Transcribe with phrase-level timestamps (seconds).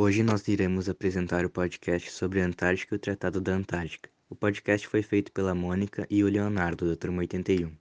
[0.00, 4.08] Hoje nós iremos apresentar o podcast sobre a Antártica e o Tratado da Antártica.
[4.30, 7.76] O podcast foi feito pela Mônica e o Leonardo, da turma 81.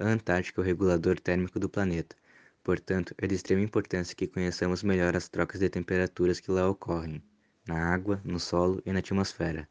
[0.00, 2.16] A Antártica é o regulador térmico do planeta.
[2.60, 7.22] Portanto, é de extrema importância que conheçamos melhor as trocas de temperaturas que lá ocorrem,
[7.68, 9.68] na água, no solo e na atmosfera,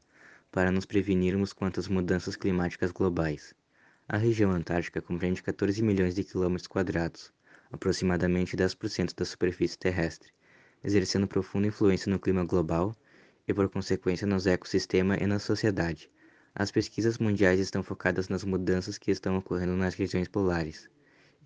[0.50, 3.54] para nos prevenirmos quanto às mudanças climáticas globais.
[4.08, 7.34] A região antártica compreende 14 milhões de quilômetros quadrados,
[7.70, 10.32] aproximadamente 10% da superfície terrestre
[10.84, 12.96] exercendo profunda influência no clima global
[13.48, 16.12] e, por consequência, nos ecossistemas e na sociedade.
[16.54, 20.90] As pesquisas mundiais estão focadas nas mudanças que estão ocorrendo nas regiões polares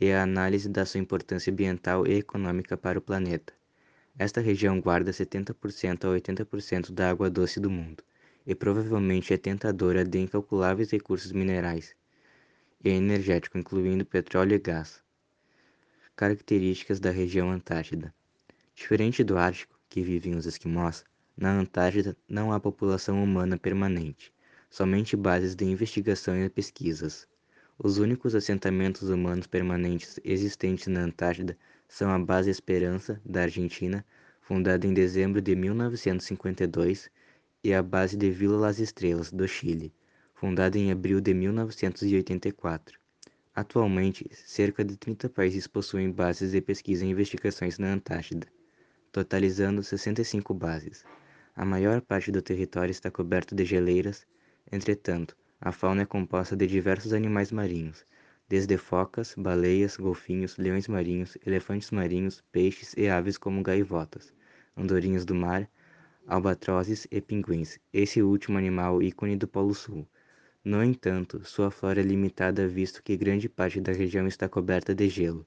[0.02, 3.54] e a análise da sua importância ambiental e econômica para o planeta.
[4.18, 8.04] Esta região guarda 70% a 80% da água doce do mundo
[8.46, 11.96] e provavelmente é tentadora de incalculáveis recursos minerais
[12.84, 15.02] e energéticos, incluindo petróleo e gás.
[16.16, 18.14] Características da região Antártida
[18.80, 21.04] Diferente do Ártico, que vivem os esquimós,
[21.36, 24.32] na Antártida não há população humana permanente,
[24.70, 27.28] somente bases de investigação e pesquisas.
[27.78, 34.06] Os únicos assentamentos humanos permanentes existentes na Antártida são a Base Esperança, da Argentina,
[34.42, 37.10] fundada em dezembro de 1952,
[37.64, 39.92] e a Base de Vila Las Estrelas, do Chile,
[40.36, 43.00] fundada em abril de 1984.
[43.56, 48.48] Atualmente, cerca de 30 países possuem bases de pesquisa e investigações na Antártida
[49.18, 51.04] totalizando 65 bases.
[51.56, 54.28] A maior parte do território está coberto de geleiras,
[54.72, 58.06] entretanto, a fauna é composta de diversos animais marinhos,
[58.48, 64.32] desde focas, baleias, golfinhos, leões marinhos, elefantes marinhos, peixes e aves como gaivotas,
[64.76, 65.68] andorinhas do mar,
[66.28, 70.08] albatrozes e pinguins, esse último animal ícone do Polo Sul.
[70.64, 75.10] No entanto, sua flora é limitada visto que grande parte da região está coberta de
[75.10, 75.44] gelo.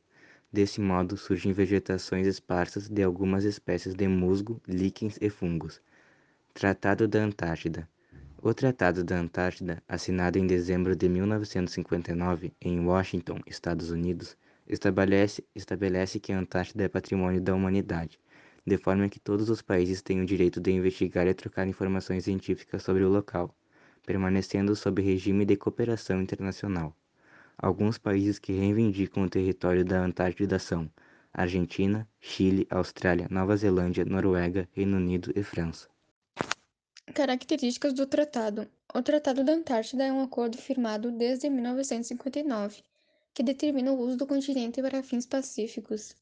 [0.52, 5.80] Desse modo, surgem vegetações esparsas de algumas espécies de musgo, líquens e fungos.
[6.52, 7.88] Tratado da Antártida
[8.42, 16.18] O Tratado da Antártida, assinado em dezembro de 1959 em Washington, Estados Unidos, estabelece, estabelece
[16.18, 18.18] que a Antártida é patrimônio da humanidade,
[18.66, 22.82] de forma que todos os países têm o direito de investigar e trocar informações científicas
[22.82, 23.54] sobre o local,
[24.04, 26.92] permanecendo sob regime de cooperação internacional.
[27.62, 30.90] Alguns países que reivindicam o território da Antártida são
[31.32, 35.88] Argentina, Chile, Austrália, Nova Zelândia, Noruega, Reino Unido e França.
[37.14, 42.82] Características do Tratado: O Tratado da Antártida é um acordo firmado desde 1959
[43.34, 46.16] que determina o uso do continente para fins pacíficos,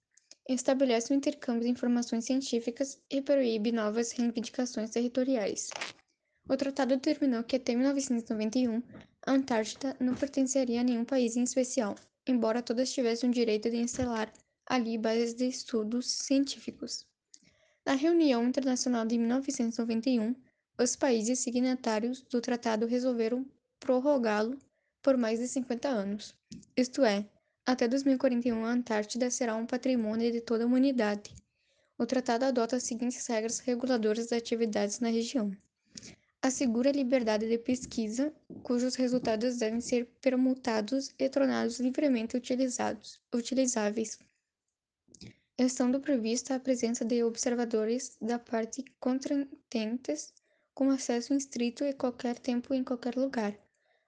[0.49, 5.71] estabelece o intercâmbio de informações científicas e proíbe novas reivindicações territoriais.
[6.49, 8.83] O tratado determinou que até 1991
[9.27, 11.97] a Antártida não pertenceria a nenhum país em especial,
[12.27, 14.33] embora todas tivessem o direito de instalar
[14.67, 17.07] ali bases de estudos científicos.
[17.85, 20.35] Na reunião internacional de 1991,
[20.79, 23.47] os países signatários do tratado resolveram
[23.81, 24.59] prorrogá-lo
[25.03, 26.35] por mais de 50 anos.
[26.77, 27.29] Isto é,
[27.67, 31.35] até 2041 a Antártida será um patrimônio de toda a humanidade.
[31.99, 35.51] O tratado adota as seguintes regras reguladoras das atividades na região
[36.41, 38.33] assegura a liberdade de pesquisa,
[38.63, 44.19] cujos resultados devem ser permutados e tornados livremente utilizados, utilizáveis,
[45.59, 50.33] estando prevista a presença de observadores da parte contratantes
[50.73, 53.59] com acesso estrito em qualquer tempo e em qualquer lugar,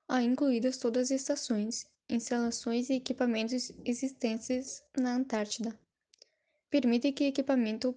[0.08, 5.76] a incluídas todas as estações, instalações e equipamentos existentes na Antártida.
[6.70, 7.92] Permite que equipamento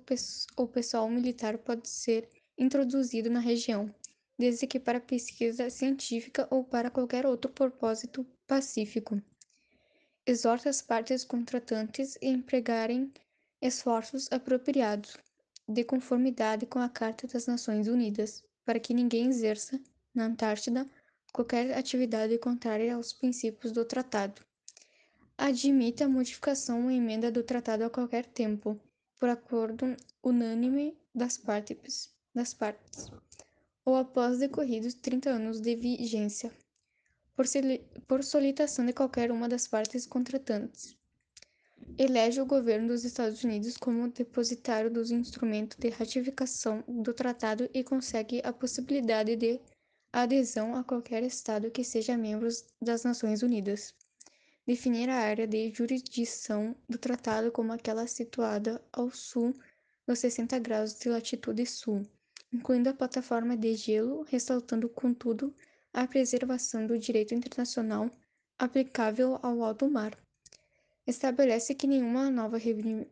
[0.57, 2.27] ou pessoal militar pode ser
[2.57, 3.93] introduzido na região,
[4.37, 9.21] desde que para pesquisa científica ou para qualquer outro propósito pacífico.
[10.25, 13.11] Exorta as partes contratantes a empregarem
[13.61, 15.17] esforços apropriados,
[15.67, 19.79] de conformidade com a Carta das Nações Unidas, para que ninguém exerça,
[20.13, 20.89] na Antártida,
[21.31, 24.41] qualquer atividade contrária aos princípios do tratado.
[25.37, 28.79] Admite a modificação ou emenda do tratado a qualquer tempo,
[29.19, 32.13] por acordo unânime das partes.
[32.35, 33.11] Das partes
[33.85, 36.51] ou após decorridos 30 anos de vigência,
[37.35, 37.45] por,
[38.07, 40.95] por solicitação de qualquer uma das partes contratantes.
[41.97, 47.83] Elege o governo dos Estados Unidos como depositário dos instrumentos de ratificação do tratado e
[47.83, 49.59] consegue a possibilidade de
[50.11, 52.47] adesão a qualquer Estado que seja membro
[52.81, 53.93] das Nações Unidas.
[54.65, 59.53] Definir a área de jurisdição do tratado como aquela situada ao sul
[60.07, 62.07] dos 60 graus de latitude sul
[62.53, 65.53] incluindo a plataforma de gelo, ressaltando, contudo,
[65.91, 68.11] a preservação do direito internacional
[68.59, 70.15] aplicável ao alto mar.
[71.05, 72.57] estabelece que nenhuma nova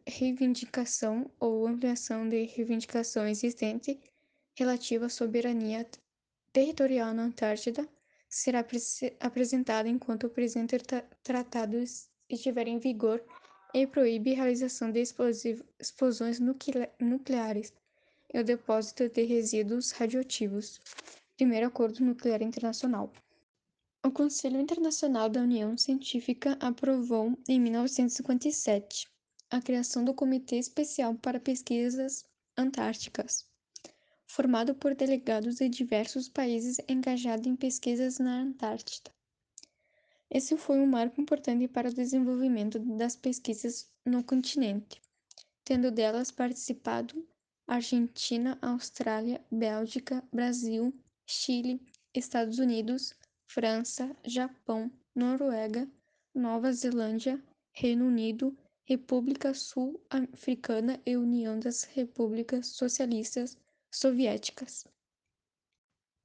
[0.08, 4.00] reivindicação ou ampliação de reivindicação existente
[4.56, 5.86] relativa à soberania
[6.54, 7.88] territorial na Antártida
[8.30, 8.66] será
[9.20, 10.78] apresentada enquanto o presente
[11.24, 11.78] tratado
[12.30, 13.22] estiver em vigor
[13.74, 17.74] e proíbe a realização de explosões nucleares
[18.34, 20.80] e o depósito de resíduos radioativos.
[21.36, 23.12] Primeiro Acordo Nuclear Internacional.
[24.04, 29.08] O Conselho Internacional da União Científica aprovou, em 1957,
[29.50, 32.24] a criação do Comitê Especial para Pesquisas
[32.58, 33.46] Antárticas,
[34.26, 39.12] formado por delegados de diversos países engajados em pesquisas na Antártida.
[40.30, 45.02] Esse foi um marco importante para o desenvolvimento das pesquisas no continente,
[45.66, 47.28] tendo delas participado
[47.68, 50.94] Argentina, Austrália, Bélgica, Brasil,
[51.26, 51.82] Chile,
[52.14, 53.14] Estados Unidos,
[53.48, 55.88] França, Japão, Noruega,
[56.34, 57.42] Nova Zelândia,
[57.72, 63.58] Reino Unido, República Sul-Africana e União das Repúblicas Socialistas
[63.90, 64.86] Soviéticas.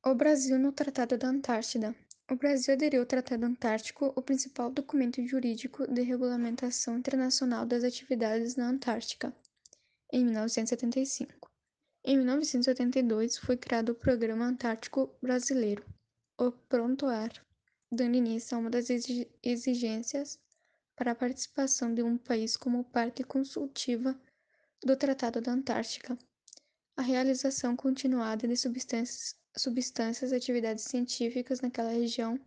[0.04, 1.94] O Brasil no Tratado da Antártida.
[2.30, 8.56] O Brasil aderiu ao Tratado Antártico, o principal documento jurídico de regulamentação internacional das atividades
[8.56, 9.32] na Antártica,
[10.12, 11.50] em 1975.
[12.04, 15.84] Em 1982, foi criado o Programa Antártico Brasileiro
[16.38, 17.32] o Pronto-Ar,
[17.90, 18.88] dando início a uma das
[19.42, 20.38] exigências
[20.94, 24.14] para a participação de um país como parte consultiva
[24.84, 26.18] do Tratado da Antártica,
[26.94, 32.38] a realização continuada de substâncias, substâncias e atividades científicas naquela região.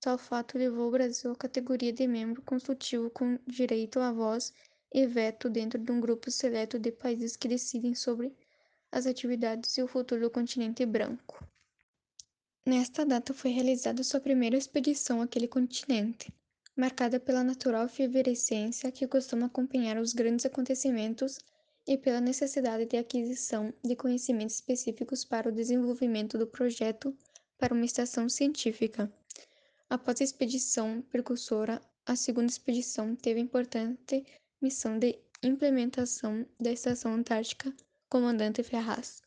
[0.00, 4.52] Tal fato levou o Brasil à categoria de membro consultivo com direito à voz
[4.92, 8.34] e veto dentro de um grupo seleto de países que decidem sobre
[8.90, 11.42] as atividades e o futuro do continente branco.
[12.64, 16.32] Nesta data foi realizada sua primeira expedição àquele continente,
[16.76, 21.38] marcada pela natural efervescência que costuma acompanhar os grandes acontecimentos
[21.86, 27.16] e pela necessidade de aquisição de conhecimentos específicos para o desenvolvimento do projeto
[27.58, 29.12] para uma estação científica.
[29.90, 34.24] Após a expedição precursora, a segunda expedição teve importante
[34.62, 37.74] missão de implementação da Estação Antártica
[38.08, 39.20] Comandante Ferraz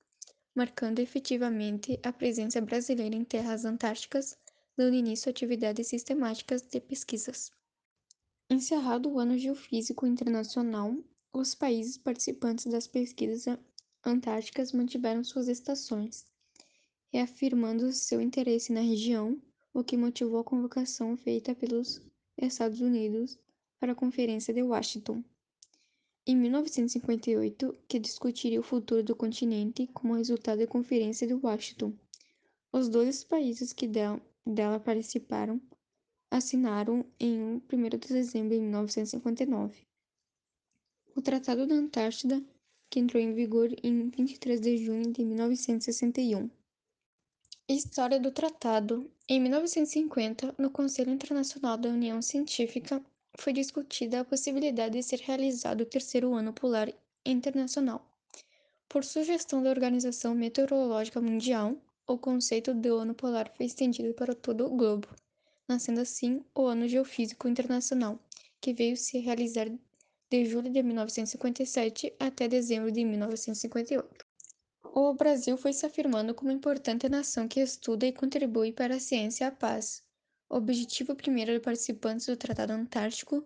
[0.55, 4.37] marcando efetivamente a presença brasileira em terras antárticas,
[4.77, 7.51] dando início a atividades sistemáticas de pesquisas.
[8.49, 10.95] Encerrado o Ano Geofísico Internacional,
[11.33, 13.57] os países participantes das pesquisas
[14.05, 16.25] antárticas mantiveram suas estações,
[17.11, 19.41] reafirmando seu interesse na região,
[19.73, 22.01] o que motivou a convocação feita pelos
[22.37, 23.37] Estados Unidos
[23.79, 25.23] para a Conferência de Washington
[26.27, 31.93] em 1958, que discutiria o futuro do continente como resultado da Conferência de Washington.
[32.71, 35.61] Os dois países que dela participaram
[36.31, 39.85] assinaram em 1 de dezembro de 1959
[41.15, 42.43] o Tratado da Antártida,
[42.89, 46.49] que entrou em vigor em 23 de junho de 1961.
[47.69, 49.09] História do Tratado.
[49.27, 53.01] Em 1950, no Conselho Internacional da União Científica,
[53.37, 56.91] foi discutida a possibilidade de ser realizado o terceiro ano polar
[57.25, 58.05] internacional.
[58.87, 61.75] Por sugestão da Organização Meteorológica Mundial,
[62.07, 65.07] o conceito de ano polar foi estendido para todo o globo,
[65.67, 68.19] nascendo assim o Ano Geofísico Internacional,
[68.61, 69.67] que veio se realizar
[70.29, 74.25] de julho de 1957 até dezembro de 1958.
[74.93, 79.45] O Brasil foi se afirmando como importante nação que estuda e contribui para a ciência
[79.45, 80.04] e a paz,
[80.49, 83.45] o objetivo primeiro de participantes do Tratado Antártico.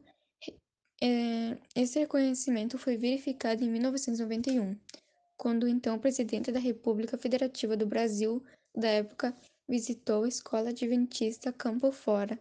[1.01, 4.77] É, esse reconhecimento foi verificado em 1991,
[5.37, 8.43] quando o então presidente da República Federativa do Brasil,
[8.75, 9.35] da época,
[9.67, 12.37] visitou a Escola Adventista Campo Fora.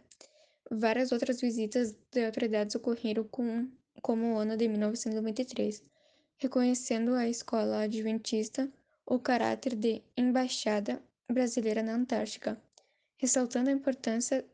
[0.69, 3.69] Várias outras visitas de autoridades ocorreram com,
[4.01, 5.81] como o ano de 1993,
[6.37, 8.69] reconhecendo a Escola Adventista
[9.05, 11.01] o caráter de embaixada
[11.31, 12.61] brasileira na Antártica
[13.19, 14.45] ressaltando a importância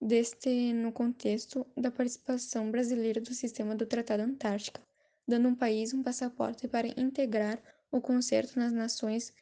[0.00, 4.80] deste no contexto da participação brasileira do sistema do Tratado Antártica,
[5.26, 9.34] dando um país um passaporte para integrar o concerto nas nações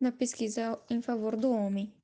[0.00, 1.94] na pesquisa em favor do homem.